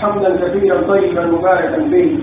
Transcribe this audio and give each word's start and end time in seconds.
حمدا 0.00 0.36
كثيرا 0.42 0.80
طيبا 0.88 1.26
مباركا 1.26 1.78
به 1.78 2.18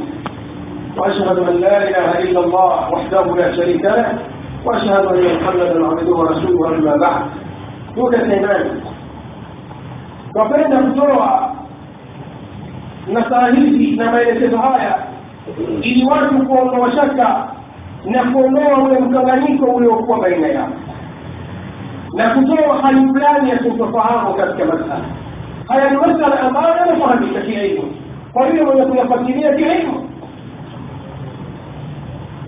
وأشهد 0.98 1.38
أن 1.40 1.56
لا 1.62 1.78
إله 1.90 2.20
إلا 2.20 2.40
الله 2.46 2.92
وحده 2.94 3.36
لا 3.36 3.56
شريك 3.56 3.86
له 3.86 4.18
وأشهد 4.66 5.06
أن 5.06 5.36
محمدا 5.36 5.88
عبده 5.88 6.12
ورسوله 6.16 6.68
أما 6.76 6.96
بعد. 6.98 7.22
سوره 7.96 8.16
الايمان 8.16 8.82
وبين 10.36 10.74
الزرع 10.74 11.50
نصاريتي 13.10 13.96
نبيت 14.00 14.54
الغاية 14.54 14.96
ili 15.82 16.06
watu 16.06 16.46
kuondoa 16.48 16.92
shaka 16.92 17.48
na 18.06 18.24
kuondoa 18.24 18.78
ule 18.78 19.00
mkanganyiko 19.00 19.66
uliokuwa 19.66 20.20
baina 20.20 20.48
yao 20.48 20.70
na 22.14 22.30
kutoa 22.30 22.78
hali 22.82 23.08
fulani 23.08 23.50
ya 23.50 23.58
kutofahamu 23.58 24.34
yanafahamika 25.76 27.42
kielimu 27.42 27.94
kwa 28.34 28.48
hiyo 28.48 28.66
mwenye 28.66 28.86
kuyafatilia 28.86 29.56
kielimu 29.56 30.10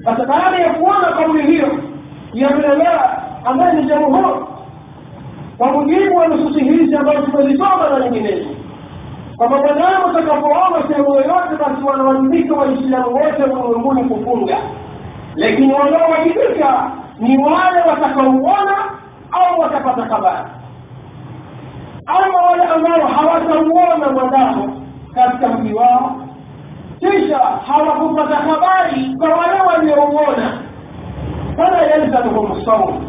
sasa 0.03 0.25
baada 0.25 0.57
ya 0.57 0.73
kuona 0.73 1.11
kauli 1.17 1.43
hiyo 1.43 1.67
ya 2.33 2.49
ulamaa 2.49 3.17
ambaye 3.45 3.73
ni 3.73 3.85
jamhuri 3.87 4.45
kwa 5.57 5.71
mujibu 5.71 6.15
wa 6.15 6.27
nususi 6.27 6.59
hizi 6.63 6.95
ambazo 6.95 7.21
tumezisoma 7.21 7.89
na 7.89 7.99
nyinginezo 8.09 8.49
kwamba 9.37 9.57
mwanadamu 9.57 10.07
atakapoona 10.07 10.87
sehemu 10.87 11.09
yoyote 11.15 11.55
basi 11.59 11.83
wanawajibika 11.87 12.53
waislamu 12.55 13.13
wote 13.15 13.43
ulimwenguni 13.43 14.03
kufunga 14.03 14.57
lakini 15.35 15.73
wanaowajibika 15.73 16.91
ni 17.19 17.37
wale 17.37 17.81
watakaouona 17.89 18.75
au 19.31 19.59
watapata 19.59 20.01
habari 20.01 20.49
ama 22.17 22.41
wale 22.41 22.63
ambao 22.63 23.07
hawatauona 23.07 24.11
mwandamo 24.13 24.81
katika 25.15 25.47
mji 25.47 25.73
wao 25.73 26.15
kisha 26.99 27.37
hawakupata 27.67 28.35
habari 28.35 29.15
kwa 29.19 29.29
wale 29.29 29.61
waliouona 29.67 30.57
fala 31.57 31.81
yalzamuhum 31.81 32.65
saumu 32.65 33.01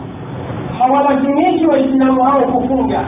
hawalazimishi 0.78 1.66
waislamu 1.66 2.22
hao 2.24 2.40
kufunga 2.40 3.00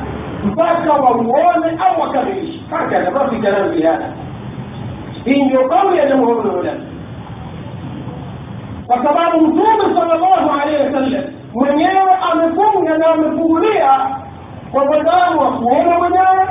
mpaka 0.45 0.93
wauone 0.93 1.79
au 1.89 2.01
wakamilishe 2.03 2.61
hakadha 2.71 3.11
ma 3.11 3.29
fi 3.29 3.37
kalam 3.37 3.73
ziyada 3.75 4.13
hii 5.25 5.43
ndio 5.43 5.69
kauli 5.69 5.99
ya 5.99 6.07
jamhuri 6.09 6.49
ulama 6.49 6.81
kwa 8.87 8.97
sababu 8.97 9.47
mtume 9.47 9.95
sallallahu 9.95 10.51
alaihi 10.63 10.85
wasallam 10.87 11.25
mwenyewe 11.55 12.13
amefunga 12.33 12.99
na 12.99 13.07
amefungulia 13.07 13.91
kwa 14.75 14.85
mwanadamu 14.85 15.41
wa 15.41 15.51
kuona 15.53 15.99
mwenyewe 15.99 16.47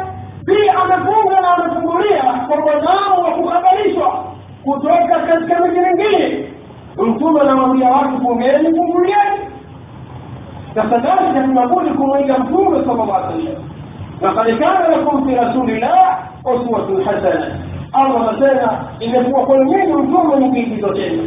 pia 0.45 0.73
amefunga 0.83 1.41
na 1.41 1.53
amefungulia 1.55 2.23
kwa 2.47 2.57
mwanadamu 2.57 3.23
wa 3.23 3.31
kuhabarishwa 3.31 4.23
kutoka 4.63 5.19
katika 5.27 5.59
miji 5.59 5.79
mingine 5.79 6.49
mtume 6.97 7.41
anawambia 7.41 7.89
watu 7.89 8.17
fungeni 8.21 8.77
fungulieni 8.77 9.39
sasa 10.75 10.97
nasi 10.97 11.37
hatunabudi 11.37 11.89
kumwiga 11.89 12.37
mtume 12.37 12.77
sallallahu 12.85 13.13
alaihi 13.13 13.47
wasallam 13.47 13.73
لقد 14.21 14.45
كان 14.59 14.91
لكم 14.91 15.25
في 15.27 15.35
رسول 15.39 15.69
الله 15.69 16.17
أسوة 16.45 17.03
حسنة 17.05 17.59
الله 17.95 18.29
anasema 18.29 18.83
imekuwa 18.99 19.45
kwenu 19.45 19.63
nyinyi 19.63 19.93
mtume 19.93 20.35
ni 20.35 20.51
kiigizo 20.51 20.89
chema 20.93 21.23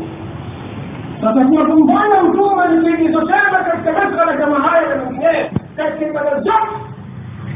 tatakiwa 1.20 1.64
kumfanya 1.66 2.22
mtume 2.22 2.68
ni 2.68 2.96
kiigizo 2.96 3.20
chema 3.20 3.58
katika 3.70 3.92
masala 3.92 4.36
kama 4.36 4.60
haya 4.60 4.88
na 4.88 4.96
mengineyo 5.04 5.46
katika 5.76 6.06
ibada 6.06 6.40
zote 6.40 6.52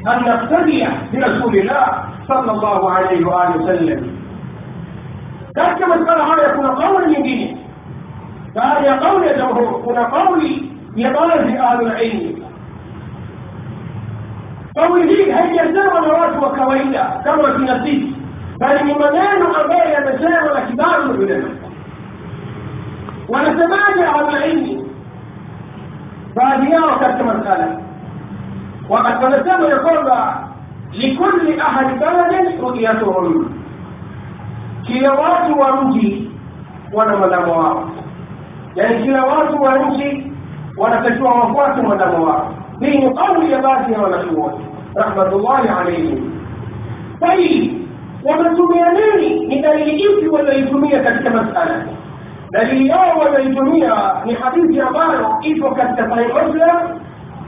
أن 0.09 0.21
نقتدي 0.25 0.87
برسول 1.13 1.57
الله 1.57 1.87
صلى 2.29 2.53
الله 2.53 2.93
عليه 2.93 3.27
وآله 3.27 3.57
وسلم. 3.57 4.21
قال 5.57 5.73
كما 5.79 5.95
قال 5.95 6.21
هذا 6.21 6.57
كنا 6.57 6.69
قولا 6.71 7.07
من 7.07 7.23
دينه 7.23 7.57
قال 8.57 8.85
يا 8.85 8.93
قول 9.09 9.25
يا 9.25 9.37
جمهور 9.39 9.83
كنا 9.87 10.05
قولي 10.05 10.63
يا 10.97 11.11
بارز 11.13 11.41
آل 11.41 11.87
العلم. 11.87 12.43
قولي 14.77 15.11
هي 15.11 15.35
هي 15.35 15.69
الزرع 15.69 16.01
مرات 16.01 16.37
وكويلة 16.43 17.21
كما 17.25 17.53
في 17.57 17.63
نصيب. 17.63 18.13
بل 18.61 18.85
من 18.85 18.95
مدان 18.95 19.43
أبايا 19.65 20.01
مسامة 20.01 20.71
كبار 20.71 21.01
العلماء. 21.11 21.51
ونسمعني 23.29 24.03
على 24.05 24.29
العلم. 24.29 24.87
فهذه 26.37 26.69
يا 26.69 26.81
وكتما 26.81 27.33
قالت 27.33 27.80
ya 29.69 29.79
kwamba 29.79 30.49
likulli 30.93 31.61
ahadi 31.61 31.95
baladin 31.99 32.59
ru'yatuhum 32.61 33.51
kila 34.87 35.13
watu 35.13 35.61
wa 35.61 35.83
mji 35.85 36.31
wana 36.93 37.17
mwadamo 37.17 37.53
wao 37.53 37.91
yaani 38.75 39.03
kila 39.05 39.25
watu 39.25 39.63
wa 39.63 39.79
nchi 39.79 40.33
wanatakiwa 40.77 41.33
wafuate 41.35 41.81
mwadamo 41.83 42.25
wao 42.27 42.55
hii 42.81 42.99
ni 42.99 43.15
kauli 43.15 43.53
ya 43.53 43.59
baadhi 43.63 43.93
ya 43.93 44.01
wanachuoni 44.01 44.67
rahmatullahi 44.95 45.69
alaihim 45.69 46.33
tayib 47.21 47.73
wametumia 48.25 48.93
nini 48.93 49.47
ni 49.47 49.63
dalili 49.63 50.01
ipi 50.01 50.29
walioitumia 50.29 51.01
katika 51.03 51.31
masala 51.31 51.87
dalili 52.51 52.89
yao 52.89 53.19
walioitumia 53.19 53.95
ni 54.25 54.35
hadithi 54.35 54.81
ambayo 54.81 55.39
ipo 55.43 55.71
katika 55.71 56.11
sahih 56.11 56.29
muslim 56.35 57.00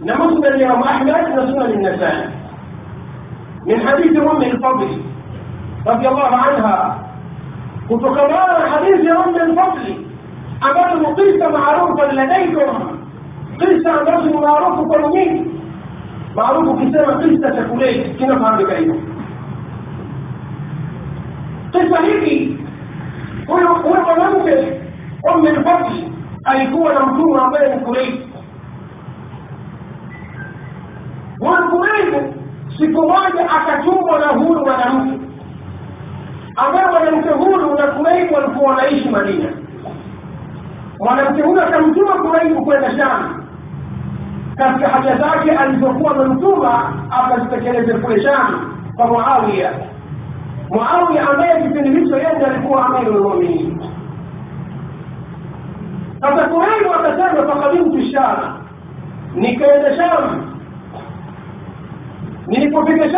نمسنا 0.03 0.49
اليوم 0.55 0.83
أحمد 0.83 1.11
نسنا 1.11 1.65
للنساء 1.65 2.33
من 3.67 3.89
حديث 3.89 4.17
أم 4.21 4.43
الفضل 4.43 4.89
رضي 5.87 6.09
الله 6.09 6.37
عنها 6.37 6.99
كنت 7.89 8.03
كمان 8.03 8.71
حديث 8.73 9.11
أم 9.11 9.35
الفضل. 9.37 9.87
أمام 10.63 11.07
قصة 11.07 11.49
معروفة 11.59 12.13
لديكم. 12.13 12.99
قصة 13.61 13.93
رجل 14.15 14.35
معروف 14.35 14.79
قومي 14.93 15.47
معروف 16.37 16.67
كسامة 16.83 17.15
قصة 17.15 17.57
شكولية 17.57 18.19
كنا 18.19 18.39
فهم 18.39 18.61
لك 18.61 18.95
قصة 21.75 22.05
هيكي 22.05 22.57
هو 23.51 23.55
ومنك 23.55 24.81
أم 25.35 25.47
الفضل. 25.47 26.13
أي 26.51 26.71
كوة 26.71 26.93
نمتون 27.03 27.41
عمال 27.41 27.63
الكوليت 27.73 28.32
kulei 31.51 32.35
siku 32.79 33.03
moja 33.03 33.51
akatumwa 33.51 34.19
na 34.19 34.27
huyu 34.27 34.61
mwanamke 34.61 35.21
ambaye 36.57 36.87
mwanamke 36.87 37.29
huyu 37.29 37.77
kulei 37.97 38.29
walikuwa 38.35 38.71
wanaishi 38.71 39.09
madina 39.09 39.49
mwanamke 41.01 41.43
huyu 41.43 41.63
akamtuma 41.63 42.13
kuraibu 42.15 42.65
kwenda 42.65 42.91
shamu 42.99 43.45
katika 44.57 44.89
haja 44.89 45.17
zake 45.17 45.51
alizokuwa 45.51 46.11
amemtuma 46.11 46.93
akazitekeleze 47.11 47.95
kule 47.95 48.23
shamu 48.23 48.59
kwa 48.97 49.07
muawiya 49.07 49.73
muawiya 50.71 51.31
ambaye 51.31 51.63
kipindi 51.63 52.01
hicho 52.01 52.17
yeye 52.17 52.29
alikuwa 52.29 52.87
amiru 52.87 53.15
lmuminin 53.19 53.81
sasa 56.21 56.49
kuraibu 56.49 56.95
akasema 56.95 57.49
fakadimtu 57.55 58.03
shama 58.13 58.61
nikaenda 59.35 59.97
shamu 59.97 60.52
nilipofika 62.53 63.09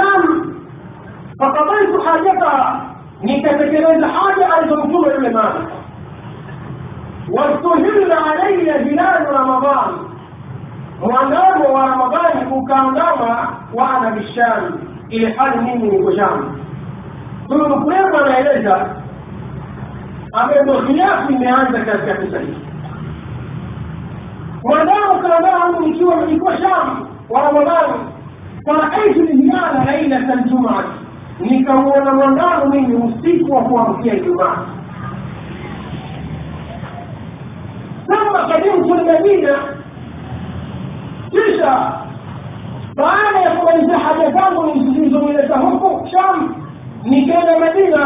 fakadaitu 1.38 2.00
hajataha 2.00 2.80
nikatekeleza 3.22 4.08
haja 4.08 4.54
alizomtuma 4.54 5.08
yule 5.08 5.30
mama 5.30 5.66
واستهل 7.30 8.12
علي 8.12 8.70
هلال 8.70 9.26
رمضان 9.40 9.92
mwandamo 11.00 11.64
wa 11.74 11.86
ramadhani 11.86 12.52
ukaandama 12.52 13.56
wana 13.74 14.10
bisham 14.10 14.78
ili 15.08 15.32
hali 15.32 15.58
mimi 15.60 15.88
niko 15.88 16.12
sham 16.12 16.58
huyu 17.48 17.68
mkulema 17.68 18.24
anaeleza 18.26 18.86
ambayo 20.32 20.82
khilafu 20.82 21.32
imeanza 21.32 21.84
katika 21.84 22.14
kisa 22.14 22.38
hiki 22.40 22.60
mwandamo 24.64 25.14
ukaandama 25.18 25.78
nikiwa 25.80 26.16
nilikuwa 26.16 26.56
sham 26.56 27.06
wa 27.30 27.42
ramadhani 27.42 27.94
فرأيت 28.66 29.16
الهلال 29.16 29.86
ليلة 29.86 30.32
الجمعة. 30.34 30.84
نكون 31.40 32.08
ونار 32.08 32.66
من 32.68 32.96
مستيق 32.96 33.50
وهو 33.54 33.94
في 34.02 34.12
الجمعة. 34.12 34.56
ثم 38.08 38.36
قدمت 38.36 38.90
المدينة. 38.90 39.56
تشاء 41.32 42.04
فأنا 42.96 43.40
يقول 43.44 43.68
إذا 43.84 43.98
حدثان 43.98 44.54
من 44.54 44.72
جزيز 44.92 45.14
من 45.14 45.36
التهفق 45.38 46.04
شام. 46.12 46.48
نكون 47.06 47.60
مدينة 47.60 48.04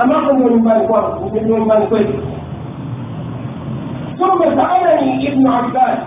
أما 0.00 0.16
قلت 0.16 0.52
من 0.52 0.62
بالقوار 0.62 1.30
ثم 4.18 4.38
سألني 4.44 5.32
ابن 5.32 5.46
عباس. 5.46 5.98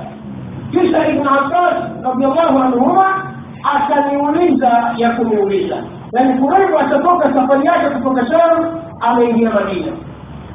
كشف 0.73 0.95
ابن 0.95 1.27
عباس 1.27 1.83
رضي 2.05 2.25
الله 2.25 2.63
عنهما 2.63 3.36
akaniuliza 3.63 4.93
ya 4.97 5.09
kuniuliza 5.11 5.75
yani 6.11 6.33
kuraibu 6.41 6.79
atatoka 6.79 7.33
safari 7.33 7.65
yake 7.65 7.89
kutoka 7.89 8.25
sham 8.27 8.79
ameingia 9.01 9.49
madina 9.49 9.91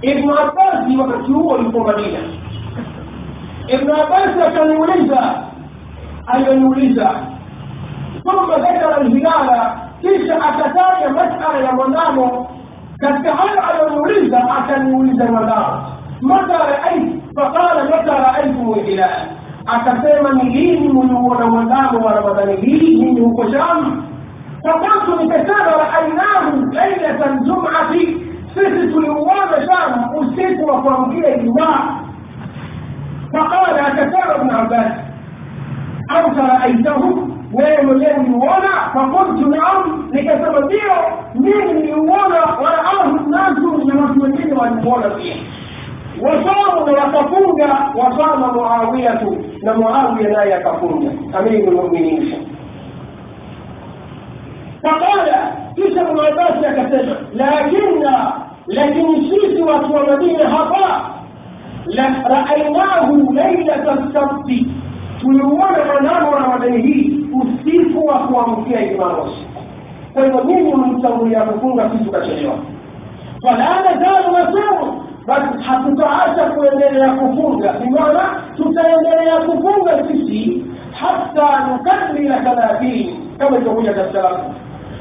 ibnu 0.02 0.34
abasi 0.38 0.96
wakati 0.96 1.32
huo 1.32 1.58
yuko 1.58 1.78
madina 1.80 2.18
ibnu 3.68 3.92
abasi 3.94 4.42
akaniuliza 4.42 5.34
aliyoniuliza 6.26 7.10
thumma 8.22 8.56
dhakara 8.58 8.96
alhilala 8.96 9.76
kisha 10.00 10.34
akataja 10.42 11.08
masala 11.10 11.58
ya 11.64 11.72
mwanamo 11.72 12.48
katika 12.98 13.32
hayo 13.36 13.60
aliyoniuliza 13.70 14.50
akaniuliza 14.58 15.24
mwanao 15.24 15.86
mata 16.20 16.58
raait 16.58 17.22
faqala 17.34 17.84
mata 17.84 18.18
raaitum 18.18 18.74
lhilal 18.74 19.26
akasema 19.66 20.32
ni 20.32 20.50
lini 20.50 20.88
mliuona 20.88 21.46
mwandamo 21.46 22.06
wa 22.06 22.12
ramadhani 22.12 22.56
hii 22.56 23.04
mimi 23.04 23.20
huko 23.20 23.50
sham 23.50 24.02
فقلت 24.64 25.22
nikasema 25.22 25.70
raainahu 25.70 26.72
lailata 26.72 27.26
ljumati 27.30 28.16
sisi 28.54 28.92
tuliuona 28.92 29.66
sham 29.66 30.14
usiku 30.18 30.64
wa 30.66 30.82
kuamkia 30.82 31.36
ijumaa 31.36 32.00
faqala 33.32 33.86
akasema 33.86 34.34
ibn 34.40 34.50
abbas 34.50 34.92
au 36.08 36.34
taraaitahu 36.34 37.28
wewe 37.52 37.82
mwenyewe 37.82 38.12
uliuona 38.14 38.68
fakultu 38.94 39.48
naam 39.48 40.08
nikasema 40.12 40.60
ndio 40.60 40.92
mimi 41.34 41.72
niliuona 41.72 42.36
waraahu 42.62 43.30
nasu 43.30 43.84
na 43.86 44.02
watu 44.02 44.22
wengine 44.22 44.54
وصاروا 46.20 46.90
وكفونا 46.90 47.92
وصام 47.96 48.56
معاوية 48.56 49.20
لمعاوية 49.62 50.28
لا 50.28 50.44
يكفونا 50.44 51.12
أمير 51.38 51.68
المؤمنين 51.68 52.32
فقال 54.84 55.30
كيس 55.76 55.98
ابن 55.98 56.20
عباس 56.20 56.64
لكن 57.34 58.02
لكن 58.68 59.06
سيس 59.30 59.60
وسوى 59.60 60.16
مدينة 60.16 60.44
هفا 60.44 61.12
رأيناه 62.26 63.10
ليلة 63.30 63.92
السبت 63.92 64.66
تلوانا 65.22 66.00
منام 66.00 66.26
رمضانه 66.26 66.86
أستيف 67.42 67.96
وسوى 67.96 68.44
مكيا 68.48 68.96
إمام 68.96 69.16
السبت 69.26 69.52
فإذا 70.14 70.44
مين 70.44 70.76
من 70.76 71.02
تقول 71.02 71.32
يا 71.32 71.44
مكونا 71.44 71.88
كيس 71.88 72.08
فلا 73.42 73.80
نزال 73.80 74.24
مسوط 74.32 75.01
basi 75.26 75.62
hatutaacha 75.62 76.44
kuendelea 76.44 77.12
kufunga, 77.12 77.72
bimaana 77.72 78.42
tutaendelea 78.56 79.36
kufunga 79.36 80.04
sisi 80.08 80.64
hata 81.00 81.66
nukamila 81.66 82.40
thalathini, 82.40 83.20
kama 83.38 83.56
ilivyokuja 83.56 83.92
katika 83.94 84.22
lafzi 84.22 84.44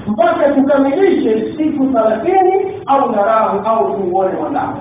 mpaka 0.07 0.49
tukamilishe 0.51 1.53
siku 1.57 1.85
thelathini 1.87 2.81
au 2.85 3.11
narahu 3.11 3.59
au 3.67 3.95
tuuone 3.97 4.33
mwanao. 4.39 4.77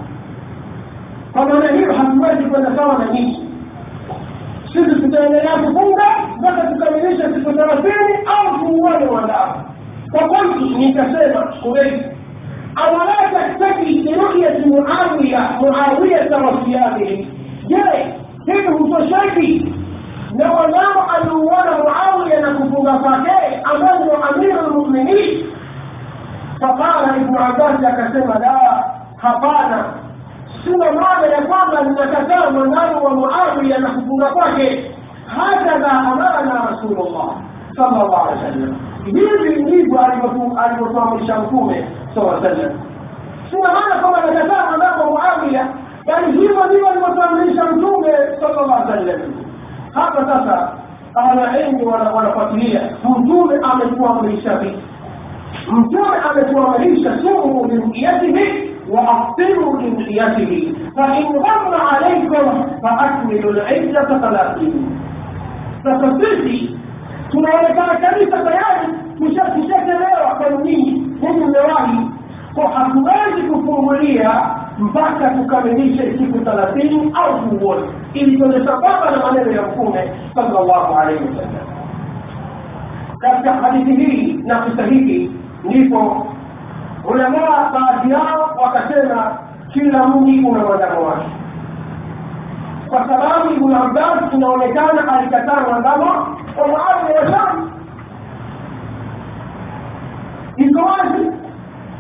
Kwa 1.33 1.47
maana 1.47 1.69
hiyo 1.73 1.93
hatuwezi 1.93 2.43
kwenda 2.51 2.77
sawa 2.77 2.99
na 2.99 3.13
nyinyi. 3.13 3.47
Sisi 4.73 5.01
tutaendelea 5.01 5.57
kufunga 5.57 6.05
mpaka 6.39 6.63
tukamilishe 6.63 7.23
siku 7.35 7.53
thelathini 7.53 8.15
au 8.27 8.59
tuuone 8.59 9.05
mwanao. 9.07 9.65
Kwa 10.13 10.29
kwanza 10.29 10.57
nikasema 10.79 11.43
Kuwait, 11.63 12.03
أو 12.85 12.97
لا 12.97 13.21
تكتفي 13.35 14.15
برؤية 14.15 14.67
معاوية 14.67 15.59
معاوية 15.63 16.37
وصيامه 16.47 17.25
جاي 17.71 18.13
تنه 18.47 18.99
تشكي 18.99 19.73
لو 20.33 20.55
نام 20.55 20.97
أن 21.17 21.31
ولا 21.31 21.85
معاوية 21.87 22.41
نكفوك 22.41 22.87
فاكي 22.87 23.57
أمام 23.75 24.03
أمير 24.35 24.67
المؤمنين. 24.67 25.47
فقال 26.63 27.05
ابن 27.11 27.37
عباس 27.37 27.81
لك 27.81 28.09
سمى 28.13 28.35
لا 28.41 28.85
حقانا 29.19 29.87
سوى 30.65 30.91
مال 30.91 31.21
يقاما 31.33 31.81
نكتام 31.83 32.57
منام 32.57 33.03
ومعاوية 33.03 33.79
نكفوك 33.79 34.25
فاكي 34.25 34.91
هكذا 35.29 35.91
أمرنا 35.91 36.69
رسول 36.71 37.07
الله 37.07 37.37
صلى 37.77 38.03
الله 38.03 38.19
عليه 38.19 38.41
وسلم. 38.41 38.90
Hivi 39.05 39.63
ndivyo 39.63 39.99
alivyotuamrisha 40.65 41.39
mtume 41.39 41.89
saa 42.15 42.43
sallam 42.43 42.73
sina 43.51 43.69
maana 43.73 43.95
kwamba 44.01 44.21
nakataa 44.31 45.01
wa 45.01 45.11
muawiya 45.11 45.69
bali 46.07 46.33
hivyo 46.41 46.67
ndivyo 46.67 46.89
alivyotuamrisha 46.89 47.65
mtume 47.65 48.13
sallallahu 48.41 48.93
alaihi 48.93 49.23
hapa 49.95 50.25
sasa 50.27 50.73
ahlulilmi 51.15 51.85
wanafuatilia 51.87 52.81
mtume 53.19 53.55
ametuamrisha 53.63 54.57
vipi 54.57 54.83
mtume 55.73 56.17
ametuamrisha 56.31 57.19
sumu 57.19 57.67
liruyatihi 57.67 58.71
waaftiru 58.91 59.77
liruyatihi 59.81 60.77
fain 60.97 61.33
ghamma 61.33 61.91
alaikum 61.97 62.65
faakmilu 62.83 63.53
liddata 63.53 64.19
thalathini 64.19 64.97
sasa 65.85 66.19
sisi 66.21 66.80
tunaonekana 67.31 67.95
kabisa 67.97 68.39
tayari 68.45 68.89
tushachelewa 69.19 70.35
kwa 70.39 70.51
nyinyi 70.51 70.93
nyinyi 71.23 71.45
mmewahi 71.45 72.11
ko 72.55 72.63
hatuwezi 72.67 73.43
kufungulia 73.51 74.43
mpaka 74.79 75.31
tukamilishe 75.31 76.19
siku 76.19 76.39
thelathini 76.39 77.13
au 77.15 77.49
tuuone 77.49 77.83
ili 78.15 78.37
tuende 78.37 78.65
sambamba 78.67 79.11
na 79.11 79.27
maneno 79.27 79.53
ya 79.53 79.63
mtume 79.63 80.11
sallallahu 80.35 80.95
alaihi 81.01 81.25
wasallam. 81.25 81.67
Katika 83.19 83.53
hadithi 83.53 83.93
hii 84.05 84.33
na 84.33 84.57
kusahihi 84.59 85.31
ndipo 85.65 86.27
ulamaa 87.11 87.71
baadhi 87.73 88.11
yao 88.11 88.59
wakasema 88.63 89.39
kila 89.73 90.07
mji 90.09 90.45
una 90.49 90.65
mwandamo 90.65 91.03
wake. 91.03 91.27
Kwa 92.89 92.99
sababu 93.09 93.53
ibnu 93.55 93.77
abbas 93.77 94.33
inaonekana 94.35 95.13
alikataa 95.19 95.61
mwandamo 95.69 96.37
sham 97.31 97.71
iko 100.57 100.81
wazi 100.83 101.31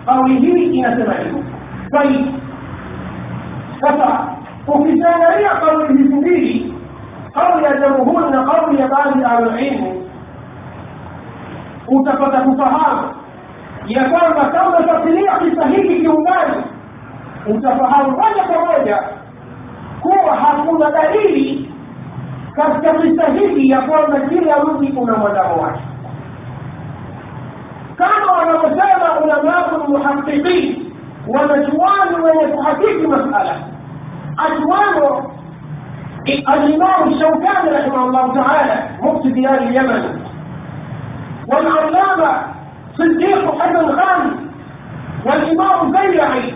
kauli 0.06 0.36
hii 0.40 0.64
inasema 0.78 1.14
hivyo 1.14 1.44
طيب 1.92 2.26
hizi 5.98 6.14
mbili 6.14 6.74
kauli 7.34 7.64
ya 7.64 7.76
jamhuri 7.76 8.30
na 8.30 8.44
kauli 8.44 8.80
ya 8.80 8.88
baadhi 8.88 9.22
ya 9.22 9.30
ahlulilmu 9.32 10.08
utapata 11.88 12.40
kufahamu 12.40 13.14
ya 13.86 14.04
kwamba 14.10 14.44
kama 14.44 14.78
utafasiria 14.78 15.38
kisa 15.38 15.66
hiki 15.68 16.00
kiundani 16.00 16.64
utafahamu 17.46 18.10
moja 18.10 18.42
kwa 18.42 18.66
moja 18.66 19.02
kuwa 20.02 20.36
hakuna 20.36 20.90
dalili 20.90 21.69
katika 22.60 22.94
kisa 22.94 23.26
hiki 23.26 23.70
ya 23.70 23.80
kwamba 23.80 24.20
kila 24.20 24.64
mji 24.64 24.92
una 24.92 25.16
mwandamo 25.16 25.62
wake 25.62 25.80
kama 27.96 28.32
wanavyosema 28.32 29.20
ulamau 29.24 29.84
lmuhaqiqin 29.86 30.92
wanachuani 31.28 32.14
wenye 32.24 32.52
kuhakiki 32.52 33.06
masala 33.06 33.56
akiwamo 34.36 35.32
alimamu 36.46 37.18
shaukani 37.20 37.70
rahimahullahu 37.72 38.32
taala 38.34 38.88
mufti 39.02 39.28
diyari 39.32 39.66
lyaman 39.66 40.20
والعلامة 41.48 42.32
صديق 42.98 43.60
حسن 43.60 43.96
خان 43.96 44.36
والإمام 45.26 45.86
الزيعي 45.96 46.54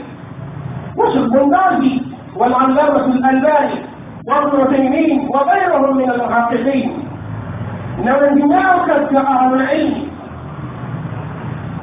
مسلم 0.96 1.28
بن 1.30 1.50
بازي 1.50 2.00
والعلامة 2.36 3.04
الألباني 3.04 3.93
وابن 4.26 4.60
عثيمين 4.60 5.28
وغيرهم 5.28 5.96
من 5.96 6.10
المحققين. 6.10 7.08
نمن 7.98 8.40
دماغك 8.40 9.08
كأهل 9.10 9.54
العلم. 9.54 9.94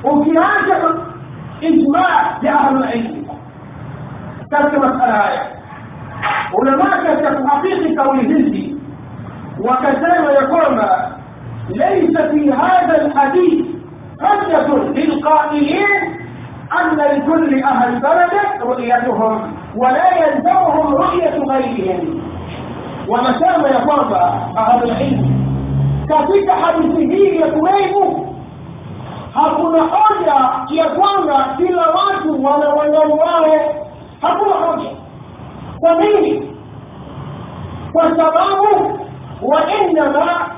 وكياجة 0.03 0.81
إجماع 1.63 2.37
لأهل 2.43 2.77
العلم. 2.77 3.25
كانت 4.51 4.75
مسألة 4.75 5.61
علماء 6.53 7.47
حقيقة 7.47 8.03
قوله 8.03 8.75
وكسام 9.59 10.23
يقول 10.23 10.81
ليس 11.69 12.17
في 12.17 12.51
هذا 12.53 13.05
الحديث 13.05 13.65
حجة 14.21 14.75
للقائلين 14.75 15.85
أن 16.81 16.95
لكل 16.97 17.63
أهل 17.63 17.99
بلد 17.99 18.31
رؤيتهم 18.61 19.53
ولا 19.75 20.17
يلزمهم 20.27 20.95
رؤية 20.95 21.39
غيرهم. 21.43 22.20
ومسام 23.07 23.61
يقول 23.65 24.13
أهل 24.57 24.83
العلم 24.83 25.41
katika 26.07 26.55
hadithi 26.55 27.05
hii 27.15 27.35
ya 27.35 27.47
kuwepo 27.47 28.27
hakuna 29.33 29.81
hoja 29.81 30.35
ya 30.81 30.89
kwamba 30.89 31.55
kila 31.57 31.81
watu 31.87 32.43
wana 32.43 32.69
wanyama 32.69 33.15
wao 33.15 33.75
hakuna 34.21 34.51
hoja 34.55 34.89
kwa 35.79 35.95
nini 35.95 36.57
kwa 37.93 38.03
sababu 38.03 38.99
wainama 39.41 40.51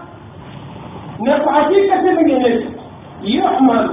na 1.19 1.39
kwa 1.39 1.53
hakika 1.53 2.01
si 2.01 2.09
vinginevyo 2.09 2.71
yuhmal 3.23 3.89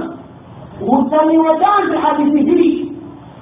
hufanyiwa 0.89 1.57
kazi 1.57 1.97
hadithi 1.97 2.51
hii 2.51 2.91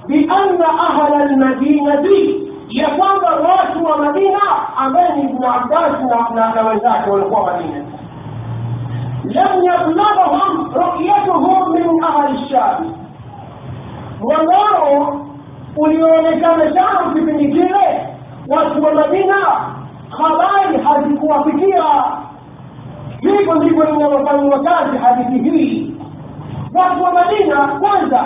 bianna 0.06 0.68
ahla 0.68 1.24
lmadinati 1.24 2.49
ya 2.70 2.88
kwamba 2.88 3.28
watu 3.30 3.84
wa 3.84 3.96
madina 3.98 4.40
ambaye 4.76 5.16
ni 5.16 5.22
ibnu 5.22 5.52
abbas 5.52 5.92
na 6.54 6.62
wenzake 6.62 7.10
walikuwa 7.10 7.44
madina 7.52 7.84
lam 9.24 9.64
yablaghhum 9.64 10.72
ru'yatuhum 10.74 11.72
min 11.74 12.04
ahli 12.04 12.48
sham 12.48 12.94
mwangao 14.20 15.20
ulioonekana 15.76 16.74
sana 16.74 17.14
kipindi 17.14 17.48
kile 17.48 18.08
watu 18.48 18.82
wa 18.84 18.94
madina 18.94 19.36
habari 20.18 20.78
hazikuwafikia 20.84 21.84
hivyo 23.20 23.54
ndivyo 23.54 23.84
linalofanyiwa 23.84 24.58
kazi 24.60 24.98
hadithi 24.98 25.50
hii 25.50 25.94
watu 26.74 27.02
wa 27.02 27.12
madina 27.12 27.56
kwanza 27.68 28.18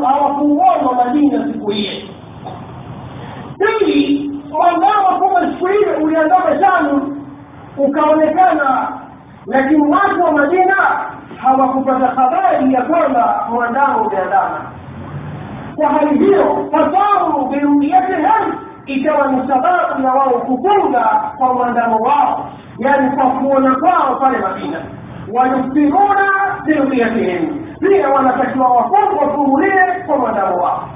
hawakuuona 0.00 0.92
madina 1.04 1.52
siku 1.52 1.70
hiyo 1.70 1.92
pili 3.62 4.30
mwandamo 4.50 5.18
kumbe 5.18 5.52
siku 5.52 5.66
hiyo 5.66 5.96
uliandama 6.02 6.60
sana 6.60 7.00
ukaonekana 7.76 8.88
lakini 9.46 9.82
watu 9.92 10.22
wa 10.24 10.32
madina 10.32 10.76
hawakupata 11.42 12.06
habari 12.06 12.74
ya 12.74 12.82
kwamba 12.82 13.46
mwandamo 13.50 14.02
umeandama 14.02 14.60
kwa 15.76 15.88
hali 15.88 16.18
hiyo 16.18 16.68
fasaru 16.72 17.46
biruyatihim 17.50 18.54
ikawa 18.86 19.26
ni 19.32 19.48
sababu 19.48 20.02
ya 20.02 20.12
wao 20.12 20.30
kufunga 20.30 21.32
kwa 21.38 21.54
mwandamo 21.54 21.96
wao 21.96 22.50
yani 22.78 23.16
kwa 23.16 23.26
kuona 23.30 23.74
kwao 23.74 24.16
pale 24.16 24.38
madina 24.38 24.78
wayuftiruna 25.34 26.30
biruyatihim 26.66 27.66
pia 27.80 28.08
wanatakiwa 28.08 28.68
wafungu 28.68 29.18
wafungulie 29.24 29.82
kwa 30.06 30.16
mwandamo 30.16 30.56
wao 30.56 30.88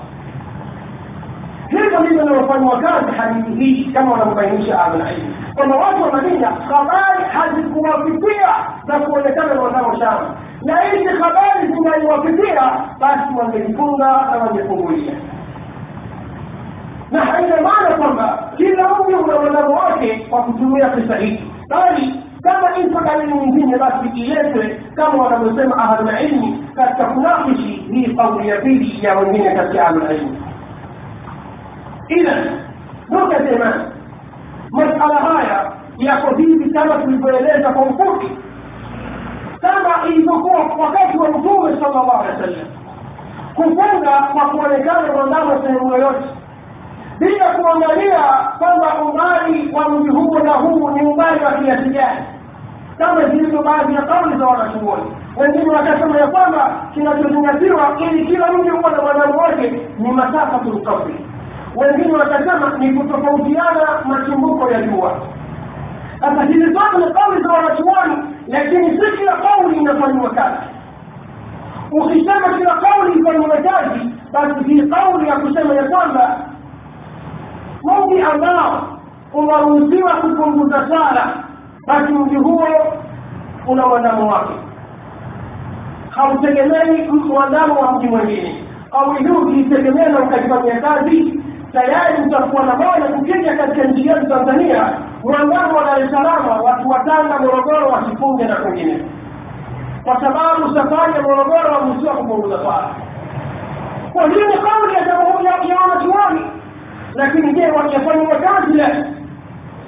hivyo 1.68 2.00
ndivyo 2.00 2.22
inavyofanywa 2.22 2.80
kazi 2.80 3.16
hadithi 3.16 3.64
hii 3.64 3.84
kama 3.92 4.12
wanavyobainisha 4.12 4.82
ahlulilmu 4.84 5.34
kwamba 5.54 5.76
watu 5.76 6.02
wa 6.02 6.12
madina 6.12 6.50
habari 6.50 7.24
hazikuwafikia 7.32 8.48
za 8.86 8.98
kuonekana 8.98 9.54
mwandamo 9.54 9.92
shamba 9.98 10.36
na 10.62 10.80
hizi 10.80 11.04
habari 11.04 11.66
zingaliwafikia 11.72 12.72
basi 13.00 13.34
wangejifunga 13.38 14.06
na 14.06 14.36
wangefungulia 14.38 15.12
na 17.10 17.20
haina 17.24 17.56
maana 17.60 17.96
kwamba 17.96 18.52
kila 18.56 18.88
mji 18.98 19.14
una 19.14 19.40
mwanamo 19.40 19.74
wake 19.74 20.26
kwa 20.30 20.42
kutumia 20.42 20.88
pesa 20.88 21.16
hiki 21.16 21.44
bali 21.68 22.22
kama 22.42 22.76
ipo 22.78 23.00
dalili 23.00 23.34
nyingine 23.34 23.78
basi 23.78 24.08
iletwe 24.14 24.80
kama 24.96 25.22
wanavyosema 25.22 25.76
ahlulilmi 25.78 26.64
katika 26.74 27.04
kunakishi 27.04 27.86
hii 27.92 28.14
kauli 28.16 28.48
ya 28.48 28.56
pili 28.60 29.04
ya 29.04 29.18
wengine 29.18 29.54
katika 29.54 29.86
ahlulilmi 29.88 30.38
idhan 32.08 32.60
nukta 33.10 33.82
masala 34.70 35.14
haya 35.14 35.72
yako 35.98 36.36
hivi 36.36 36.70
kama 36.70 36.94
tulivyoeleza 36.94 37.72
kwa 37.72 37.82
ufupi. 37.82 38.30
Kama 39.60 40.08
ilivyokuwa 40.08 40.60
wakati 40.78 41.18
wa 41.18 41.28
mtume 41.28 41.76
sala 41.80 41.88
llahu 41.94 42.12
alehi 42.22 42.40
wa 42.40 42.46
sallam 42.46 42.66
kufunga 43.54 44.10
kwa 44.32 44.48
kuonekana 44.50 45.12
mwandamo 45.12 45.62
sehemu 45.62 45.90
yoyote 45.92 46.24
bila 47.18 47.44
kuangalia 47.50 48.22
kwamba 48.58 48.94
umbali 49.04 49.72
wa 49.72 49.88
mji 49.88 50.08
huo 50.08 50.38
na 50.38 50.52
huu 50.52 50.90
ni 50.90 51.02
umbali 51.06 51.44
wa 51.44 51.52
kiasi 51.52 51.88
gani. 51.90 52.20
Kama 52.98 53.24
zilivyo 53.28 53.62
baadhi 53.62 53.94
ya 53.94 54.02
kauli 54.02 54.38
za 54.38 54.46
wanachuoni 54.46 55.16
wengine 55.36 55.70
wakasema 55.70 56.18
ya 56.18 56.26
kwamba 56.26 56.76
kinachozingatiwa 56.94 57.96
ili 58.00 58.26
kila 58.26 58.52
mji 58.52 58.68
huo 58.70 58.90
na 58.90 59.02
mwandamo 59.02 59.38
wake 59.38 59.80
ni 59.98 60.12
masafa 60.12 60.58
tulkafri 60.58 61.14
wengine 61.76 62.12
wakasema 62.12 62.72
ni 62.78 62.92
kutofautiana 62.92 64.02
machimbuko 64.04 64.70
ya 64.70 64.82
jua. 64.82 65.20
Sasa 66.20 66.42
hizi 66.42 66.64
zote 66.72 66.96
ni 67.06 67.12
kauli 67.14 67.42
za 67.42 67.52
wanachuoni 67.52 68.16
lakini 68.48 68.90
si 68.90 69.16
kila 69.18 69.36
kauli 69.36 69.76
inafanyiwa 69.78 70.30
kazi. 70.30 70.56
Ukisema 71.92 72.58
kila 72.58 72.74
kauli 72.74 73.20
ifanyiwe 73.20 73.56
kazi 73.62 74.00
basi 74.32 74.64
hii 74.64 74.82
kauli 74.82 75.28
ya 75.28 75.36
kusema 75.36 75.74
ya 75.74 75.84
kwamba 75.88 76.40
mji 77.84 78.22
ambao 78.22 78.98
unaruhusiwa 79.34 80.12
kupunguza 80.14 80.88
sala 80.88 81.44
basi 81.86 82.12
mji 82.12 82.36
huo 82.36 82.68
una 83.66 83.86
mwandamo 83.86 84.28
wake. 84.32 84.52
Hautegemei 86.10 87.08
mwandamo 87.08 87.74
wa 87.80 87.92
mji 87.92 88.06
mwingine 88.06 88.64
kauli 88.90 89.18
hii 89.24 89.30
ukiitegemea 89.30 90.08
na 90.08 90.20
ukajifanyia 90.20 90.80
kazi 90.80 91.40
tayari 91.76 92.22
utakuwa 92.26 92.62
na 92.66 92.74
moja 92.76 93.04
kukija 93.16 93.56
katika 93.56 93.84
nchi 93.84 94.08
yetu 94.08 94.26
tanzania 94.28 94.92
mwandamo 95.24 95.78
wa 95.78 95.84
dar 95.84 96.02
es 96.04 96.10
salaam 96.10 96.62
watu 96.64 96.88
wa 96.88 96.98
tanga 96.98 97.38
morogoro 97.38 97.88
wasifunge 97.88 98.44
na 98.44 98.56
kwengine 98.56 99.04
kwa 100.04 100.20
sababu 100.20 100.74
safari 100.74 101.12
ya 101.14 101.22
morogoro 101.22 101.72
waruhusiwa 101.72 102.14
kupunguza 102.16 102.56
swala 102.58 102.88
kwa 104.12 104.28
hiyo 104.28 104.46
ni 104.48 104.54
kauli 104.54 104.94
ya 104.94 105.04
jamhuri 105.04 105.44
ya 105.70 105.76
wanachuoni 105.80 106.40
lakini 107.14 107.52
je 107.52 107.66
wakifanyiwa 107.70 108.36
kazi 108.36 108.72
le 108.72 109.04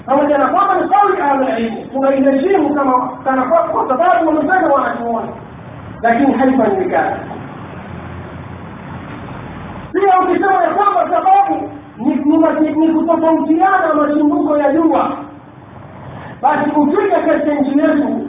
pamoja 0.07 0.39
na 0.39 0.47
kwamba 0.47 0.75
ni 0.75 0.89
kauli 0.89 1.23
ahlulilmu 1.23 1.85
tunaiheshimu 1.93 2.75
kama 2.75 3.09
kana 3.25 3.43
kwa 3.43 3.89
sababu 3.89 4.27
wamesema 4.29 4.75
wanachuoni 4.75 5.29
lakini 6.03 6.33
haifanyiwi 6.33 6.91
kazi 6.91 7.21
pia 9.93 10.21
ukisema 10.21 10.63
ya 10.65 10.71
kwamba 10.71 11.01
sababu 11.17 11.78
ni 11.99 12.89
kutofautiana 12.93 13.95
machimbuko 13.95 14.57
ya 14.59 14.73
jua. 14.73 15.11
Basi 16.43 16.71
ukija 16.71 17.21
katika 17.27 17.55
nchi 17.55 17.79
yetu 17.79 18.29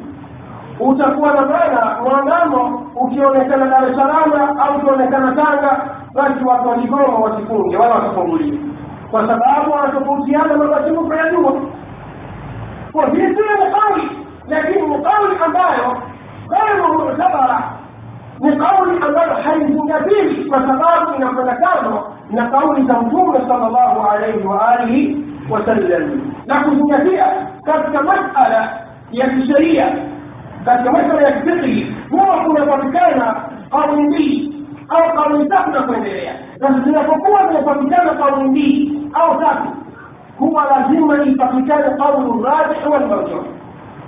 utakuwa 0.80 1.34
na 1.34 1.42
maana 1.42 2.02
mwandamo 2.04 2.92
ukionekana 2.96 3.66
dar 3.66 3.90
es 3.90 3.96
salaam 3.96 4.58
au 4.60 4.78
ukionekana 4.78 5.32
tanga 5.32 5.90
basi 6.14 6.44
watu 6.46 6.68
wa 6.70 6.76
kigoma 6.76 7.04
wasifunge 7.18 7.78
wala 7.78 7.96
wasifungulie 7.96 8.60
kwa 9.12 9.28
sababu 9.28 9.72
wanatofautiana 9.72 10.58
na 10.58 10.64
machimbuko 10.66 11.16
ya 11.16 11.32
jua. 11.32 11.54
Kwa 12.92 13.06
hii 13.10 13.22
ni 13.22 13.36
kauli 13.36 14.10
lakini 14.48 14.82
ni 14.88 15.04
kauli 15.04 15.36
ambayo 15.46 15.98
gairu 16.50 16.94
mutabara 17.00 17.72
ni 18.40 18.56
kauli 18.58 18.98
ambayo 19.08 19.34
haizingatiwi 19.34 20.46
kwa 20.50 20.60
sababu 20.62 21.16
inakwenda 21.16 21.56
kando 21.56 22.14
لقول 22.34 22.88
تنظور 22.88 23.40
صلى 23.40 23.68
الله 23.68 24.08
عليه 24.10 24.46
وآله 24.46 25.16
وسلم. 25.50 26.34
نحن 26.48 26.88
نفيع 26.92 27.26
كبك 27.68 27.96
مسألة 28.04 28.70
يكسرية 29.14 30.08
كبك 30.66 30.88
مسألة 30.88 31.28
يكسرية 31.28 31.86
هو 32.14 32.44
كنا 32.46 32.66
فكانا 32.66 33.36
قول 33.72 34.10
بي 34.10 34.54
أو 34.92 34.98
قول 34.98 35.18
قوم 35.20 35.50
سخنا 35.50 35.82
كنديريا 35.82 36.34
نحن 36.64 36.92
نفكوا 36.92 37.38
كنا 37.48 37.62
فكانا 37.62 38.12
قول 38.26 38.50
بي 38.54 39.00
أو 39.16 39.42
سخن 39.42 39.70
هو 40.42 40.62
لازم 40.62 41.12
أن 41.12 41.32
يفكان 41.32 41.98
قول 42.02 42.40
الراجح 42.40 42.88
والمرجوح. 42.88 43.44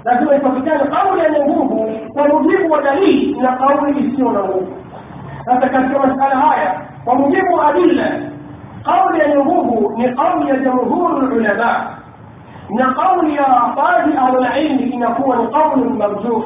لازم 0.05 0.29
أن 0.29 0.35
يفكان 0.35 0.79
قول 0.93 1.19
النبوه 1.21 1.71
ونجيب 2.17 2.71
ودليل 2.71 3.37
إلى 3.39 3.47
قول 3.47 3.89
السنة 3.89 4.61
هذا 5.49 5.67
كان 5.67 5.89
كما 5.93 6.05
سأل 6.15 6.37
هذا 6.37 6.90
ومجيب 7.07 7.45
أدلة. 7.59 8.29
قول 8.85 9.21
يجوبه 9.21 9.97
من 9.97 10.63
جمهور 10.63 11.17
العلماء. 11.17 11.91
نقول 12.71 13.29
يا 13.29 13.65
أفراد 13.65 14.15
أهل 14.15 14.37
العلم 14.37 14.79
إن 14.93 15.01
يكون 15.01 15.37
قول 15.47 15.97
مرجوح 15.97 16.45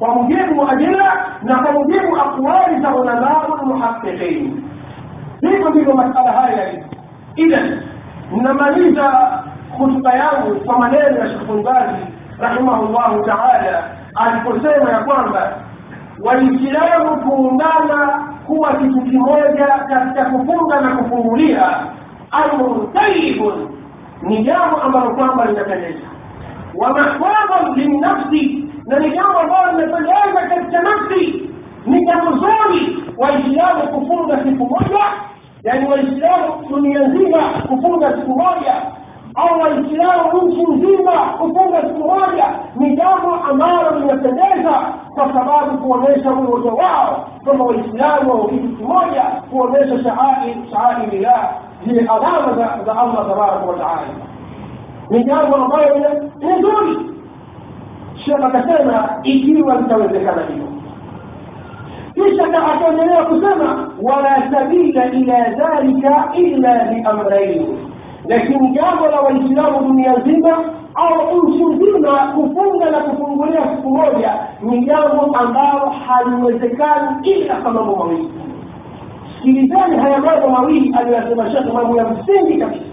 ومجيب 0.00 0.60
أدلة 0.60 1.10
نقول 1.44 1.94
أقوال 2.18 2.70
العلماء 2.86 3.62
المحققين. 3.62 4.64
في 5.40 5.46
مجيب 5.46 5.88
مسألة 5.88 6.30
هاي 6.30 6.82
إذا 7.38 7.80
نماليزا 8.32 9.40
خطب 9.78 10.06
يانو 10.06 10.60
فمالين 10.68 11.14
يا 11.16 11.26
شيخ 11.28 11.42
بن 11.42 11.62
رحمه 12.40 12.80
الله 12.82 13.26
تعالى 13.26 13.82
على 14.16 14.32
الكرسي 14.38 14.84
ما 14.84 14.90
يقول 14.90 15.34
والإسلام 16.20 17.20
كوندانا 17.28 18.22
kuwa 18.48 18.72
kitu 18.74 19.00
kimoja 19.00 19.66
katika 19.88 20.24
kufunga 20.24 20.80
na 20.80 20.96
kufungulia 20.96 21.86
amrun 22.30 22.92
tayibun 22.92 23.68
ni 24.22 24.44
jambo 24.44 24.76
ambalo 24.76 25.10
kwamba 25.10 25.44
linapendeza 25.44 26.06
wamahfadhan 26.74 27.74
linnafsi 27.76 28.64
na 28.86 28.98
ni 28.98 29.10
jambo 29.10 29.38
ambalo 29.38 29.72
linapendeza 29.80 30.48
katika 30.48 30.82
nafsi 30.82 31.50
ni 31.86 32.06
jambo 32.06 32.32
zuri 32.32 33.04
waislamu 33.16 33.82
kufunga 33.82 34.36
siku 34.44 34.66
moja 34.66 35.04
yani 35.62 35.88
waislamu 35.90 36.64
dunia 36.68 37.08
nzima 37.08 37.38
kufunga 37.68 38.10
siku 38.16 38.30
moja 38.30 38.74
au 39.34 39.60
waislamu 39.60 40.42
nchi 40.42 40.66
nzima 40.72 41.12
kufunga 41.12 41.80
siku 41.82 42.08
moja 42.08 42.44
ni 42.76 42.96
jambo 42.96 43.34
ambalo 43.50 43.98
linapendeza 44.00 44.72
kwa 45.14 45.32
sababu 45.34 45.78
kuonyesha 45.78 46.30
umoja 46.30 46.70
wao 46.72 47.27
ثم 47.44 47.60
وإسلامه 47.60 48.46
في 48.46 48.58
تسوية 48.58 49.42
هو 49.54 49.68
ليس 49.68 50.04
شعائر 50.04 50.54
شعائر 50.72 51.12
الله 51.12 51.48
هي 51.86 52.08
علامة 52.08 52.52
ذا 52.56 52.92
الله 53.02 53.22
تبارك 53.32 53.68
وتعالى 53.68 54.12
من 55.10 55.24
جاء 55.26 55.46
الله 55.46 55.66
ضايرنا 55.68 56.28
نزول 56.42 57.06
شما 58.26 58.48
كسما 58.48 59.20
إكي 59.20 59.62
وانتوز 59.62 60.06
كمانيو 60.06 60.68
في 62.14 62.44
أنا 62.44 62.74
أتمنى 62.74 63.16
كسما 63.24 63.88
ولا 64.02 64.36
سبيل 64.52 64.98
إلى 64.98 65.56
ذلك 65.58 66.04
إلا 66.36 66.84
بأمرين 66.90 67.66
lakini 68.28 68.68
jambo 68.70 69.06
la 69.06 69.20
waislamu 69.20 69.80
dunia 69.88 70.12
nzima 70.16 70.64
au 70.94 71.42
nchi 71.48 71.64
nzima 71.64 72.18
kufunga 72.18 72.90
na 72.90 72.98
kufungulia 72.98 73.60
siku 73.76 73.90
moja 73.90 74.34
ni 74.62 74.84
jambo 74.86 75.36
ambalo 75.36 75.90
haliwezekani 76.06 77.28
ila 77.30 77.56
kwa 77.56 77.72
mambo 77.72 77.96
mawili. 77.96 78.30
Sikilizani 79.36 79.96
haya 79.96 80.18
mambo 80.18 80.48
mawili 80.48 80.94
aliyoyasema 80.98 81.50
shekhe 81.50 81.72
mambo 81.72 81.96
ya 81.96 82.04
msingi 82.08 82.58
kabisa. 82.58 82.84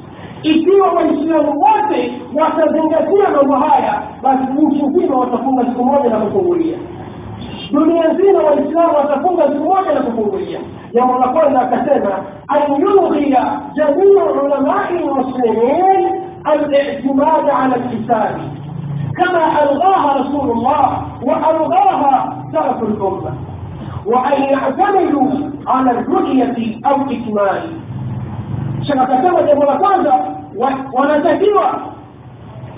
Ikiwa 0.43 0.91
waislamu 0.91 1.61
wote 1.61 2.21
watazingatia 2.35 3.29
mambo 3.35 3.55
haya 3.55 4.01
basi 4.21 4.43
nchi 4.61 4.85
nzima 4.85 5.17
watafunga 5.17 5.65
siku 5.65 5.85
moja 5.85 6.09
na 6.09 6.19
kufungulia 6.19 6.77
dunia 7.71 8.07
nzima 8.13 8.39
waislamu 8.43 8.95
watafunga 8.97 9.43
siku 9.43 9.63
moja 9.63 9.93
na 9.93 10.01
kufungulia 10.01 10.59
jambo 10.93 11.19
la 11.19 11.27
kwanza 11.27 11.61
akasema 11.61 12.11
an 12.47 12.81
yulghia 12.81 13.59
jamiu 13.75 14.23
ulamai 14.45 14.97
lmuslimin 14.99 16.25
الاعتماد 16.53 17.49
على 17.49 17.75
الحساب 17.75 18.37
كما 19.17 19.63
ألغاها 19.63 20.17
رسول 20.21 20.51
الله 20.51 21.01
وألغاها 21.23 22.43
سلف 22.51 22.83
الأمة 22.83 23.33
وأن 24.05 24.41
يعتمدوا 24.43 25.31
على 25.67 25.91
الرؤية 25.91 26.79
أو 26.85 26.95
إكمال 26.95 27.61
shakasema 28.87 29.41
jambo 29.43 29.65
la 29.65 29.75
kwanza 29.77 30.13
wanatakiwa 30.93 31.81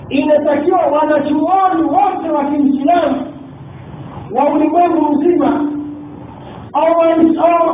inatakiwa 0.08 0.78
wanachuoni 0.80 1.82
wote 1.82 2.30
wa 2.30 2.44
kiislamu 2.44 3.22
wa 4.32 4.48
ulimwengu 4.52 5.12
mzima. 5.12 5.64
Au 6.72 6.98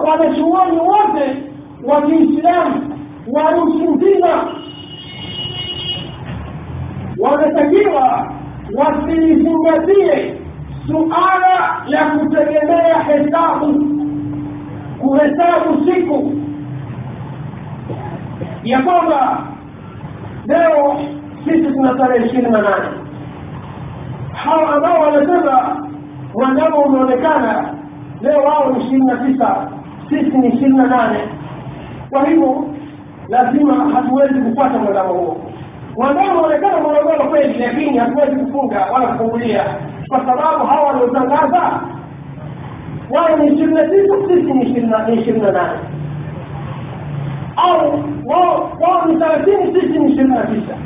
wanachuoni 0.05 0.79
wote 0.79 1.43
wa 1.85 2.03
kiislamu 2.03 2.99
wa 3.33 3.51
nchi 3.53 3.83
nzima 3.87 4.55
wanatakiwa 7.19 8.33
wasilizingatie 8.75 10.41
suala 10.87 11.85
la 11.89 12.05
kutegemea 12.11 13.03
hesabu 13.03 13.85
kuhesabu 15.01 15.85
siku. 15.91 16.33
Ya 18.65 18.83
kwamba 18.83 19.47
leo 20.47 21.01
sisi 21.45 21.73
tuna 21.73 21.95
tarehe 21.95 22.27
ishirini 22.27 22.51
na 22.51 22.63
nane. 22.63 22.89
Hawa 24.33 24.75
ambao 24.75 25.01
wanasema 25.01 25.84
mwandamo 26.35 26.77
umeonekana 26.83 27.75
leo 28.21 28.39
wao 28.43 28.71
ni 28.73 28.79
ishirini 28.85 29.07
na 29.07 29.17
tisa 29.17 29.69
sisi 30.09 30.39
ni 30.39 30.49
ishirini 30.49 30.77
na 30.77 30.87
nane. 30.87 31.19
Kwa 32.11 32.27
hivyo 32.29 32.65
lazima 33.29 33.75
hatuwezi 33.95 34.35
kupata 34.35 34.79
mwandamo 34.79 35.13
huo. 35.15 35.37
Mwandamo 35.97 36.31
unaonekana 36.33 36.81
morogoro 36.81 37.25
kweli 37.31 37.59
lakini 37.59 37.99
hatuwezi 37.99 38.37
kufunga 38.37 38.87
wala 38.87 39.07
kufungulia. 39.07 39.65
Kwa 40.09 40.19
sababu 40.19 40.67
hawa 40.67 40.83
waliotangaza 40.87 41.81
wao 43.11 43.37
ni 43.37 43.47
ishirini 43.47 43.75
na 43.75 43.85
tisa 43.85 44.15
sisi 44.29 44.53
ni 44.53 44.63
ishirini 44.65 45.43
na 45.43 45.53
nane. 45.53 45.79
Au 47.57 48.05
wao 48.81 49.05
ni 49.07 49.17
thelathini 49.17 49.75
sisi 49.81 49.99
ni 49.99 50.13
ishirini 50.13 50.35
na 50.35 50.43
tisa. 50.47 50.77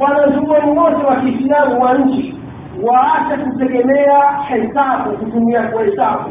Wanazuoni 0.00 0.78
wote 0.78 1.06
wa 1.06 1.16
kiislamu 1.16 1.82
wa 1.82 1.94
nchi 1.98 2.39
waache 2.82 3.36
kutegemea 3.44 4.32
hesabu 4.48 5.16
kutumia 5.18 5.62
kuhesabu 5.62 6.30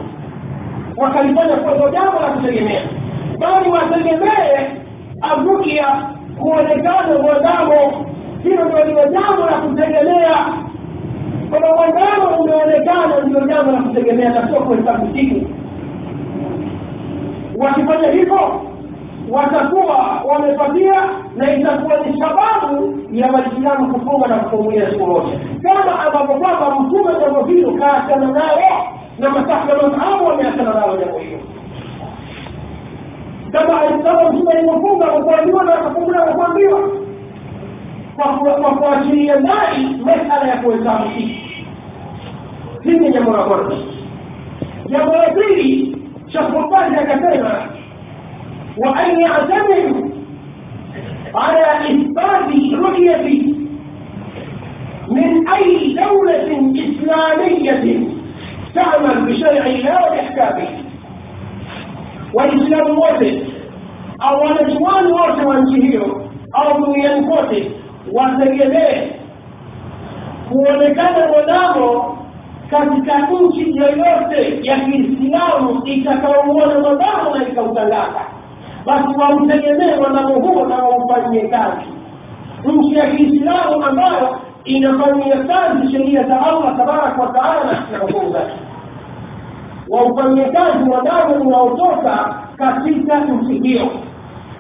wakalifanya 0.98 1.56
kuwa 1.56 1.92
jambo 1.92 2.20
la 2.20 2.28
kutegemea. 2.28 2.82
Bali 3.40 3.70
wategemee 3.70 4.70
avukia 5.22 5.86
kuonekana 6.40 7.18
mwanadamu 7.22 8.06
hilo 8.44 8.66
ndio 8.66 8.86
liwe 8.86 9.10
jambo 9.10 9.46
la 9.46 9.58
kutegemea. 9.62 10.46
Kwamba 11.50 11.76
mwanadamu 11.76 12.42
umeonekana 12.44 13.20
ndio 13.26 13.42
jambo 13.42 13.72
la 13.72 13.82
kutegemea 13.82 14.30
na 14.30 14.48
sio 14.48 14.60
kuhesabu 14.60 15.16
siku 15.18 15.46
wakifanya 17.58 18.12
hivyo 18.12 18.62
watakuwa 19.32 20.22
wamepatia 20.26 21.10
na 21.36 21.56
itakuwa 21.56 21.98
ni 21.98 22.20
sababu 22.20 23.00
ya 23.12 23.32
waislamu 23.32 23.94
kufunga 23.94 24.28
na 24.28 24.36
kufungulia 24.40 24.90
siku 24.92 25.08
moja 25.08 25.40
kama 25.64 26.00
ambavyo 26.00 26.36
kwamba 26.36 26.80
mtume 26.80 27.14
jambo 27.22 27.44
hilo 27.46 27.72
kaachana 27.72 28.28
nalo 28.28 28.84
na 29.20 29.30
masahaba 29.30 30.22
wameachana 30.28 30.74
nalo 30.74 30.98
jambo 30.98 31.18
hilo 31.20 31.40
kama 33.52 33.80
kama 34.04 34.32
mtume 34.32 34.52
alivyofunga 34.52 35.06
kwa 35.06 35.22
kuambiwa 35.22 35.64
na 35.64 35.74
akafungulia 35.74 36.22
kwa 36.22 36.34
kuambiwa 36.34 36.80
kwa 38.62 38.72
kuachilia 38.76 39.36
ndani 39.36 40.02
masala 40.06 40.48
ya 40.48 40.58
kuhesabu 40.58 41.04
siku 41.14 41.50
hili 42.84 43.00
ni 43.00 43.12
jambo 43.12 43.32
la 43.38 43.44
kwanza 43.44 43.76
jambo 44.90 45.14
la 45.16 45.30
pili 45.30 45.98
shekhubazi 46.28 46.96
akasema 46.96 47.79
وأن 48.78 49.20
يعتمد 49.20 50.12
على 51.36 51.66
إثبات 51.92 52.74
رؤية 52.74 53.44
من 55.12 55.48
أي 55.50 55.94
دولة 55.94 56.74
إسلامية 56.76 58.08
تعمل 58.76 59.26
بشرع 59.26 59.66
الله 59.66 60.02
وإحكامه 60.12 60.68
وإسلام 62.34 62.98
وطن 63.00 63.40
أو 64.24 64.48
أن 64.48 64.68
جوان 64.78 65.06
وطن 65.12 65.46
وانتهيه 65.46 66.02
أو 66.56 66.78
ميان 66.80 67.24
وطن 67.30 67.64
وانتهيه 68.12 69.20
kuonekana 70.50 71.28
mwanamo 71.28 72.18
katika 72.72 73.18
nchi 73.28 73.78
yoyote 73.78 74.60
ya 74.62 74.80
kiislamu 74.80 75.82
itakaomwona 75.86 76.80
mwanamo 76.80 77.36
na 77.36 77.48
ikautangaza 77.50 78.22
basi 78.90 79.20
wautegemee 79.20 79.96
mwanamo 79.96 80.34
huo 80.34 80.66
na 80.66 80.76
waufanyie 80.76 81.48
kazi. 81.48 81.86
Nchi 82.66 82.96
ya 82.96 83.12
kiislamu 83.16 83.84
ambayo 83.86 84.38
inafanyia 84.64 85.38
kazi 85.44 85.92
sheria 85.92 86.24
za 86.24 86.42
allah 86.42 86.78
tabaraka 86.78 87.22
wataala 87.22 87.84
na 87.92 87.98
hukumu 87.98 88.32
zake. 88.34 88.54
Waufanyie 89.90 90.46
kazi 90.46 90.78
mwanamo 90.84 91.36
unaotoka 91.36 92.36
katika 92.58 93.20
nchi 93.20 93.60
hiyo. 93.60 93.88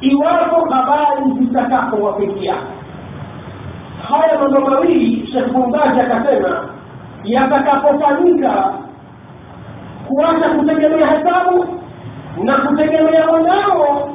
Iwapo 0.02 0.70
habari 0.70 1.32
zitakapowafikia. 1.39 2.56
Haya 4.10 4.39
mambo 4.39 4.60
mawili 4.70 5.28
shekh 5.28 5.56
akasema 6.02 6.70
yatakapofanyika 7.24 8.74
kuacha 10.08 10.50
kutegemea 10.50 11.08
hesabu 11.08 11.65
na 12.44 12.58
kutegemea 12.58 13.28
mwanao 13.28 14.10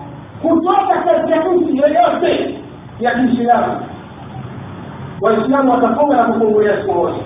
kutoka 0.48 0.96
katika 1.04 1.44
nchi 1.44 1.78
yoyote 1.78 2.60
ya 3.00 3.14
kiislamu 3.14 3.76
waislamu 5.20 5.72
watafunga 5.72 6.16
na 6.16 6.24
kufungulia 6.24 6.76
siku 6.76 6.94
moja 6.94 7.16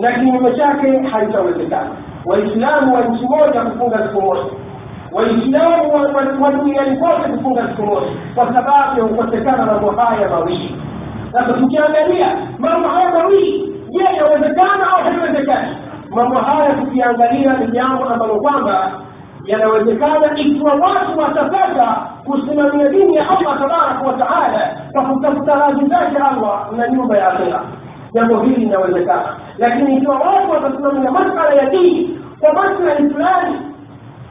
na 0.00 0.12
kinyume 0.12 0.52
chake 0.54 0.98
haitawezekana 1.02 1.90
waislamu 2.24 2.94
wa 2.94 3.00
nchi 3.00 3.26
moja 3.26 3.60
kufunga 3.60 3.98
siku 3.98 4.20
moja 4.22 4.42
waislamu 5.12 5.92
wa 6.44 6.52
duniani 6.52 6.96
kote 6.96 7.28
kufunga 7.36 7.68
siku 7.68 7.82
moja 7.82 8.06
kwa 8.34 8.46
sababu 8.46 9.00
ya 9.00 9.06
kukosekana 9.06 9.66
mambo 9.66 9.90
haya 9.90 10.28
mawili 10.28 10.76
sasa 11.32 11.52
tukiangalia 11.52 12.36
mambo 12.58 12.88
haya 12.88 13.10
mawili 13.12 13.74
je 13.90 14.04
yawezekana 14.16 14.96
au 14.96 15.04
haiwezekani 15.04 15.76
mambo 16.10 16.34
haya 16.38 16.72
tukiangalia 16.74 17.52
ni 17.52 17.66
jambo 17.66 18.04
ambalo 18.04 18.40
kwamba 18.40 18.92
yanawezekana 19.44 20.36
ikiwa 20.36 20.72
watu 20.72 21.18
watapata 21.18 22.06
kusimamia 22.26 22.88
dini 22.88 23.16
ya 23.16 23.28
allah 23.30 23.58
tabaraka 23.58 24.02
wataala 24.06 24.76
kwa 24.92 25.02
kutafuta 25.04 25.58
zake 25.88 26.16
allah 26.16 26.72
na 26.76 26.88
nyumba 26.88 27.18
ya 27.18 27.28
akhira 27.32 27.60
jambo 28.12 28.40
hili 28.40 28.56
linawezekana 28.56 29.36
lakini 29.58 29.96
ikiwa 29.96 30.16
watu 30.16 30.50
watasimamia 30.50 31.10
masala 31.10 31.54
ya 31.54 31.70
dini 31.70 32.20
kwa 32.40 32.52
maslahi 32.52 33.10
fulani 33.10 33.56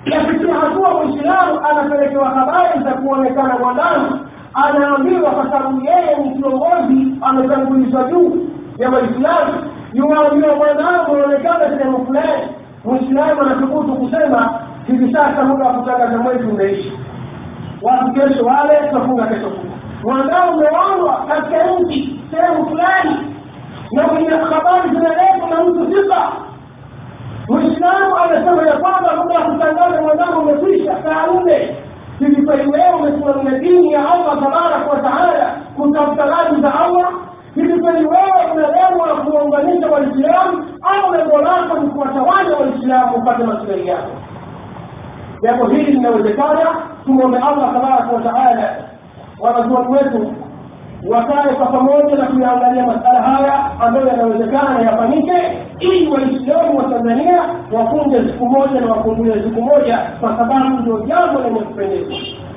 yafikia 0.06 0.54
hatua 0.56 0.94
mwislamu 0.94 1.60
anapelekewa 1.70 2.30
habari 2.30 2.84
za 2.84 2.92
kuonekana 2.94 3.58
mwandamu 3.58 4.20
anaambiwa 4.54 5.32
kwa 5.32 5.44
sababu 5.44 5.82
yeye 5.86 6.18
ni 6.24 6.36
kiongozi 6.36 7.16
ametangulizwa 7.22 8.04
juu 8.04 8.48
ya 8.78 8.90
waislamu 8.90 9.54
yuwaambiwa 9.94 10.56
mwanadamu 10.56 11.18
aonekana 11.18 11.78
sehemu 11.78 12.06
fulani 12.06 12.44
mwislamu 12.86 13.42
anathubutu 13.42 13.96
kusema 13.96 14.60
hivi 14.88 15.14
sasa 15.14 15.44
muda 15.44 15.66
wa 15.66 15.74
kutangaza 15.74 16.18
mwezi 16.18 16.44
umeisha 16.44 16.92
watu 17.82 18.12
kesho 18.14 18.46
wale 18.46 18.76
tutafunga 18.88 19.26
kesho 19.28 19.50
kuta 19.50 19.76
mwanao 20.04 20.50
umeonwa 20.52 21.26
katika 21.28 21.64
nchi 21.64 22.20
sehemu 22.32 22.66
fulani. 22.70 23.36
Na 23.92 24.04
kwenye 24.04 24.30
habari 24.30 24.90
zinaletwa 24.90 25.50
na 25.50 25.64
mtu 25.64 25.96
sika 25.96 26.32
mwislamu 27.50 28.18
anasema 28.18 28.64
ya 28.68 28.78
kwamba 28.78 29.16
muda 29.16 29.40
wa 29.40 29.46
kutangaza 29.46 30.02
mwandao 30.02 30.40
umekwisha 30.42 31.04
saa 31.04 31.28
nne. 31.28 31.76
Hivi 32.20 32.46
wewe 32.48 32.94
umesimamia 33.00 33.60
dini 33.60 33.92
ya 33.94 34.00
allah 34.12 34.40
tabaraka 34.44 34.92
wataala 34.92 35.56
kutafuta 35.76 36.26
radhi 36.26 36.62
za 36.62 36.80
allah? 36.80 37.12
Hivi 37.56 37.80
kweli 37.80 38.06
wewe 38.06 38.46
una 39.04 39.16
kuwaunganisha 39.16 39.88
waislamu 39.88 40.66
au 40.82 41.14
lengo 41.14 41.38
lako 41.38 41.78
ni 41.80 41.90
kuwatawanya 41.90 42.56
waislamu 42.58 43.16
upate 43.18 43.44
masilahi 43.44 43.88
yako 43.88 44.12
jambo 45.46 45.66
hili 45.68 45.92
linawezekana. 45.92 46.76
Tumwombe 47.06 47.38
allah 47.38 47.74
tabaraka 47.74 48.12
wataala 48.16 48.76
wanazuoni 49.40 49.88
wetu 49.88 50.34
wakae 51.10 51.54
kwa 51.56 51.66
pamoja 51.66 52.16
na 52.16 52.26
kuyaangalia 52.26 52.86
masala 52.88 53.22
haya 53.22 53.72
ambayo 53.80 54.08
yanawezekana 54.08 54.82
yafanyike 54.82 55.34
ili 55.80 56.08
waislamu 56.08 56.78
wa 56.78 56.84
tanzania 56.84 57.44
wafunge 57.72 58.18
siku 58.18 58.46
moja 58.46 58.82
na 58.82 58.92
wafungulie 58.94 59.34
siku 59.44 59.62
moja 59.62 59.98
kwa 60.20 60.38
sababu 60.38 60.70
ndio 60.82 61.00
jambo 61.00 61.40
lenye 61.42 61.60
kupendeza 61.60 62.14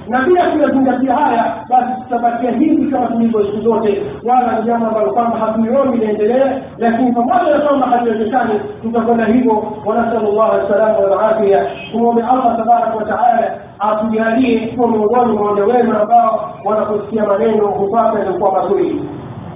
na 0.09 0.23
bila 0.23 0.51
kuyazingatia 0.51 1.14
haya 1.16 1.64
basi 1.68 2.03
tutabakia 2.03 2.51
hivi 2.51 2.90
kama 2.90 3.07
tulivyo 3.07 3.42
siku 3.44 3.61
zote 3.61 4.03
wala 4.25 4.62
jambo 4.62 4.87
ambalo 4.87 5.12
kwamba 5.12 5.38
hatuioni 5.38 5.97
liendelee 5.97 6.62
lakini 6.79 7.12
pamoja 7.12 7.51
na 7.59 7.61
kwamba 7.61 7.87
haliwezekani 7.87 8.61
tutakwenda 8.83 9.25
hivyo 9.25 9.73
wanasalu 9.87 10.33
llah 10.33 10.68
salama 10.68 10.99
walafia 10.99 11.66
tumwombe 11.92 12.23
allah 12.23 12.57
tabaraka 12.57 12.97
wataala 12.97 13.59
atujalie 13.79 14.66
kuwa 14.66 14.88
miongoni 14.88 15.33
mwa 15.33 15.51
waja 15.51 15.64
wema 15.64 16.01
ambao 16.01 16.51
wanaposikia 16.64 17.27
maneno 17.27 17.66
hupata 17.66 18.18
yaliokuwa 18.18 18.53
mazuri 18.53 19.03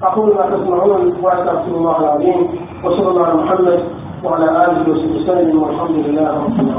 أقول 0.02 0.34
ما 0.34 0.42
تسمعون 0.56 1.14
وأستغفر 1.22 1.74
الله 1.76 1.96
العظيم 2.00 2.48
وصلى 2.84 3.08
الله 3.08 3.26
على 3.26 3.34
محمد 3.34 3.80
وعلى 4.24 4.44
آله 4.44 4.90
وصحبه 4.90 5.16
وسلم 5.22 5.62
والحمد 5.62 5.96
لله 6.06 6.28
رب 6.28 6.60
العالمين 6.60 6.74